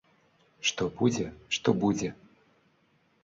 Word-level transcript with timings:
Што 0.69 0.87
будзе, 1.01 1.27
што 1.57 1.69
будзе? 1.83 2.09